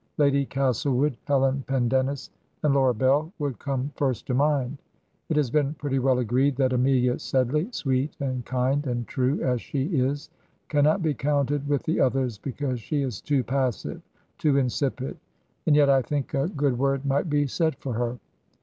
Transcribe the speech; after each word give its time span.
Lady 0.17 0.47
Castlewood, 0.47 1.15
Helen 1.25 1.63
203 1.67 1.67
Digitized 1.67 1.69
by 1.69 1.69
VjOOQIC 1.69 1.69
HEROINES 1.69 1.69
OF 1.69 1.75
FICTION 1.75 1.75
Pendennis, 1.75 2.29
and 2.63 2.73
Laura 2.73 2.93
Bell 2.95 3.33
would 3.37 3.59
come 3.59 3.91
first 3.95 4.25
to 4.25 4.33
mind 4.33 4.77
It 5.29 5.37
has 5.37 5.51
been 5.51 5.73
pretty 5.75 5.99
well 5.99 6.17
agreed 6.17 6.55
that 6.55 6.73
Amelia 6.73 7.15
Sedley^ 7.17 7.75
sweet, 7.75 8.15
and 8.19 8.43
kind, 8.43 8.87
and 8.87 9.07
true 9.07 9.39
as 9.43 9.61
she 9.61 9.83
is, 9.95 10.31
cannot 10.69 11.03
be 11.03 11.13
counted 11.13 11.67
with 11.67 11.83
the 11.83 11.99
others 11.99 12.39
because 12.39 12.81
she 12.81 13.03
is 13.03 13.21
too 13.21 13.43
passive, 13.43 14.01
too 14.39 14.57
insipid; 14.57 15.17
and 15.67 15.75
yet 15.75 15.87
I 15.91 16.01
think 16.01 16.33
a 16.33 16.47
good 16.47 16.79
word 16.79 17.05
might 17.05 17.29
be 17.29 17.45
said 17.45 17.75
for 17.75 17.93
her. 17.93 18.17